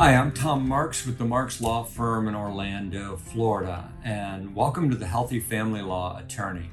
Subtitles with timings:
[0.00, 4.96] Hi, I'm Tom Marks with the Marks Law Firm in Orlando, Florida, and welcome to
[4.96, 6.70] the Healthy Family Law Attorney.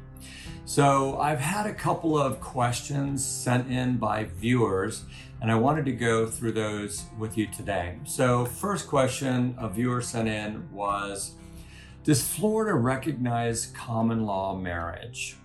[0.63, 5.03] So, I've had a couple of questions sent in by viewers,
[5.41, 7.99] and I wanted to go through those with you today.
[8.05, 11.33] So, first question a viewer sent in was
[12.05, 15.35] Does Florida recognize common law marriage?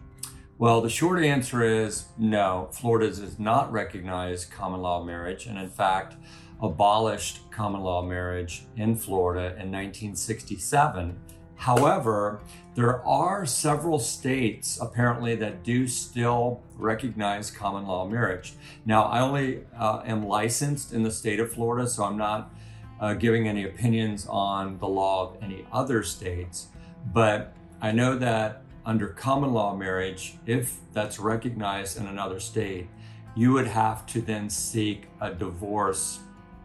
[0.57, 2.69] Well, the short answer is no.
[2.71, 6.15] Florida does not recognize common law marriage, and in fact,
[6.63, 11.19] abolished common law marriage in Florida in 1967.
[11.57, 12.41] However,
[12.75, 18.55] there are several states apparently that do still recognize common law marriage.
[18.87, 22.53] Now, I only uh, am licensed in the state of Florida, so I'm not
[23.01, 26.69] uh, giving any opinions on the law of any other states,
[27.13, 32.89] but I know that under common law marriage, if that's recognized in another state,
[33.35, 36.21] you would have to then seek a divorce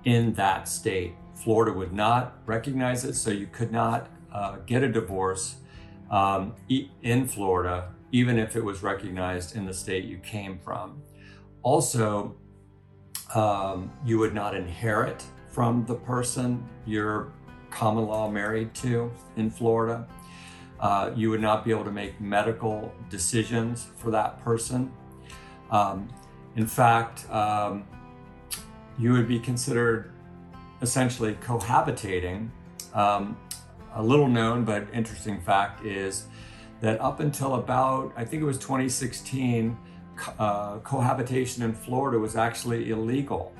[0.07, 1.13] in that state.
[1.33, 5.57] Florida would not recognize it, so you could not uh, get a divorce
[6.09, 6.55] um,
[7.01, 11.01] in Florida, even if it was recognized in the state you came from.
[11.61, 12.37] Also,
[13.35, 17.33] um, you would not inherit from the person you're
[17.69, 20.07] common law married to in Florida.
[20.79, 24.89] Uh, you would not be able to make medical decisions for that person.
[25.69, 26.07] Um,
[26.55, 27.85] in fact, um,
[28.97, 30.11] you would be considered
[30.81, 32.49] essentially cohabitating.
[32.93, 33.37] Um,
[33.95, 36.25] a little known but interesting fact is
[36.81, 39.77] that up until about, I think it was 2016,
[40.39, 43.53] uh, cohabitation in Florida was actually illegal,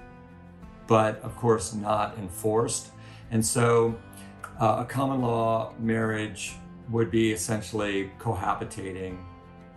[0.88, 2.92] but of course not enforced.
[3.32, 3.98] And so
[4.60, 6.56] uh, a common law marriage
[6.90, 9.18] would be essentially cohabitating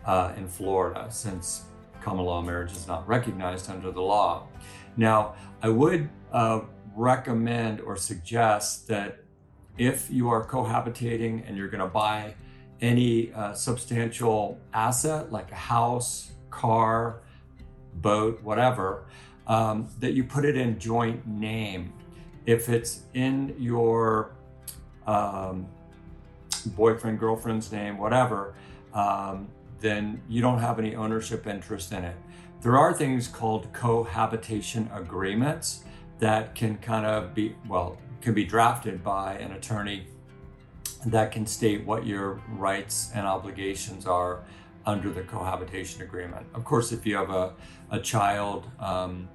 [0.06, 1.64] uh, in Florida since
[2.00, 4.46] common law marriage is not recognized under the law.
[4.96, 6.60] Now, I would uh,
[6.94, 9.18] recommend or suggest that
[9.78, 12.34] if you are cohabitating and you're going to buy
[12.80, 17.20] any uh, substantial asset like a house, car,
[17.94, 19.04] boat, whatever,
[19.46, 21.92] um, that you put it in joint name.
[22.46, 24.32] If it's in your
[25.06, 25.66] um,
[26.66, 28.54] boyfriend, girlfriend's name, whatever,
[28.94, 29.48] um,
[29.80, 32.16] then you don't have any ownership interest in it.
[32.62, 35.82] There are things called cohabitation agreements
[36.18, 40.06] that can kind of be, well, can be drafted by an attorney
[41.06, 44.44] that can state what your rights and obligations are
[44.84, 46.46] under the cohabitation agreement.
[46.54, 47.54] Of course, if you have a,
[47.90, 49.28] a child um,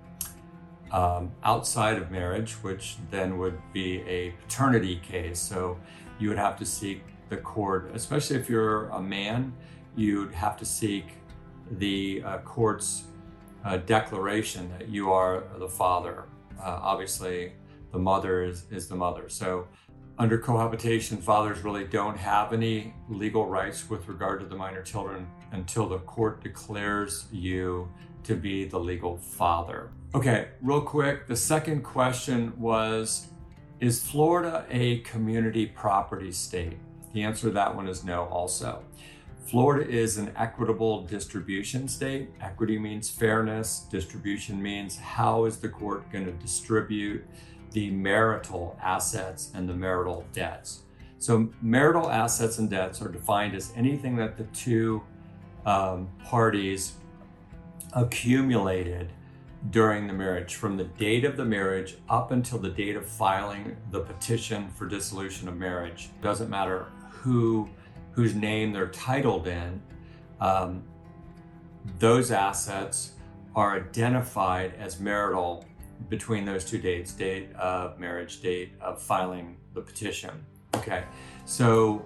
[0.91, 5.79] um, outside of marriage, which then would be a paternity case, so
[6.19, 9.53] you would have to seek the court, especially if you're a man,
[9.95, 11.05] you'd have to seek
[11.71, 13.03] the uh, court's
[13.63, 16.25] uh, declaration that you are the father.
[16.59, 17.53] Uh, obviously,
[17.91, 19.29] the mother is, is the mother.
[19.29, 19.67] So,
[20.17, 25.27] under cohabitation, fathers really don't have any legal rights with regard to the minor children
[25.51, 27.89] until the court declares you
[28.23, 29.91] to be the legal father.
[30.13, 33.27] Okay, real quick, the second question was
[33.81, 36.77] Is Florida a community property state?
[37.13, 38.83] The answer to that one is no, also.
[39.45, 42.29] Florida is an equitable distribution state.
[42.41, 47.23] Equity means fairness, distribution means how is the court going to distribute
[47.71, 50.81] the marital assets and the marital debts.
[51.19, 55.03] So, marital assets and debts are defined as anything that the two
[55.65, 56.93] um, parties
[57.93, 59.11] accumulated
[59.69, 63.77] during the marriage, from the date of the marriage up until the date of filing
[63.91, 66.09] the petition for dissolution of marriage.
[66.21, 67.69] Doesn't matter who
[68.15, 69.81] whose name they're titled in,
[70.39, 70.83] um,
[71.99, 73.11] those assets
[73.55, 75.65] are identified as marital
[76.09, 80.31] between those two dates date of marriage, date of filing the petition.
[80.75, 81.03] Okay,
[81.45, 82.03] so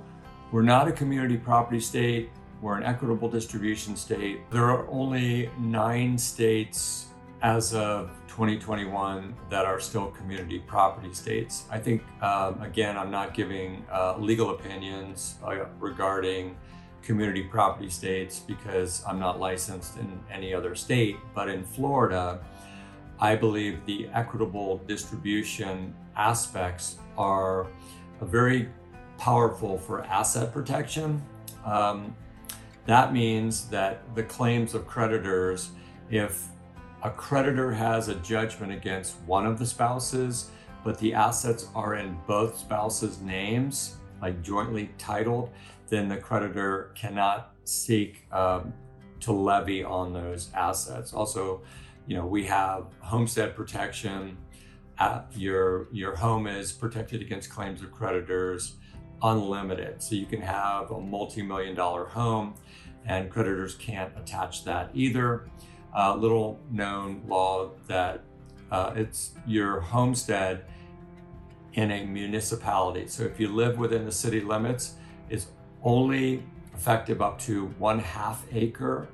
[0.51, 2.29] we're not a community property state,
[2.61, 4.39] we're an equitable distribution state.
[4.51, 7.07] There are only nine states
[7.41, 11.63] as of 2021 that are still community property states.
[11.71, 16.57] I think, um, again, I'm not giving uh, legal opinions uh, regarding
[17.01, 21.17] community property states because I'm not licensed in any other state.
[21.33, 22.43] But in Florida,
[23.19, 27.67] I believe the equitable distribution aspects are
[28.21, 28.69] very
[29.17, 31.21] powerful for asset protection.
[31.65, 32.15] Um,
[32.85, 35.71] that means that the claims of creditors,
[36.09, 36.47] if
[37.03, 40.51] a creditor has a judgment against one of the spouses,
[40.83, 45.49] but the assets are in both spouses' names, like jointly titled,
[45.87, 48.73] then the creditor cannot seek um,
[49.19, 51.13] to levy on those assets.
[51.13, 51.61] Also,
[52.07, 54.37] you know, we have homestead protection,
[54.99, 58.75] uh, your your home is protected against claims of creditors
[59.23, 60.01] unlimited.
[60.03, 62.55] So you can have a multi-million dollar home
[63.05, 65.49] and creditors can't attach that either.
[65.95, 68.23] Uh, little known law that
[68.71, 70.65] uh, it's your homestead
[71.73, 73.07] in a municipality.
[73.07, 74.95] So if you live within the city limits,
[75.29, 75.47] it's
[75.83, 76.43] only
[76.73, 79.09] effective up to one half acre.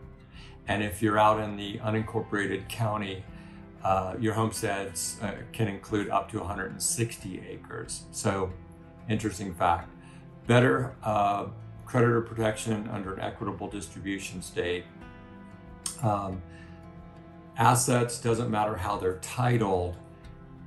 [0.68, 3.24] And if you're out in the unincorporated county,
[3.84, 8.04] uh, your homesteads uh, can include up to 160 acres.
[8.12, 8.52] So,
[9.08, 9.90] interesting fact.
[10.48, 11.46] Better uh,
[11.86, 14.86] creditor protection under an equitable distribution state.
[16.02, 16.42] Um,
[17.58, 19.98] assets doesn't matter how they're titled,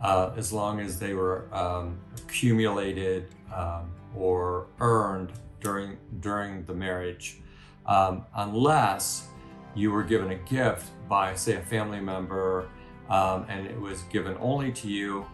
[0.01, 7.39] uh, as long as they were um, accumulated um, or earned during during the marriage,
[7.87, 9.29] um, unless
[9.75, 12.69] you were given a gift by, say, a family member
[13.09, 15.27] um, and it was given only to you,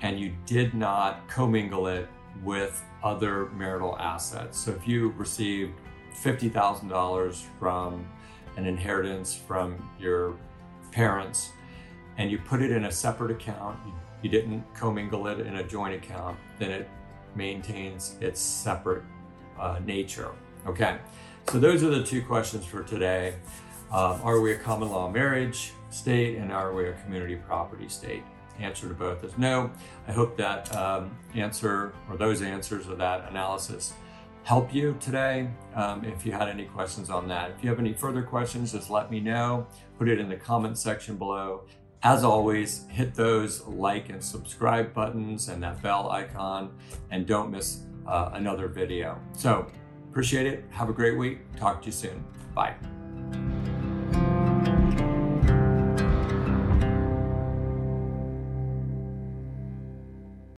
[0.00, 2.08] and you did not commingle it
[2.42, 4.58] with other marital assets.
[4.58, 5.72] So if you received
[6.22, 8.06] $50,000 from
[8.56, 10.36] an inheritance from your
[10.92, 11.50] parents
[12.18, 13.78] and you put it in a separate account,
[14.22, 16.88] you, didn't commingle it in a joint account, then it
[17.34, 19.02] maintains its separate
[19.58, 20.32] uh, nature.
[20.66, 20.98] Okay,
[21.48, 23.34] so those are the two questions for today.
[23.90, 25.72] Um, are we a common law marriage?
[25.90, 28.22] state and are we a community property state?
[28.58, 29.70] Answer to both is no.
[30.06, 33.94] I hope that um, answer or those answers or that analysis
[34.44, 35.48] help you today.
[35.74, 38.90] Um, if you had any questions on that, if you have any further questions, just
[38.90, 39.66] let me know.
[39.98, 41.64] Put it in the comment section below.
[42.02, 46.72] As always, hit those like and subscribe buttons and that bell icon,
[47.10, 49.20] and don't miss uh, another video.
[49.32, 49.66] So,
[50.08, 50.64] appreciate it.
[50.70, 51.40] Have a great week.
[51.56, 52.24] Talk to you soon.
[52.54, 52.74] Bye.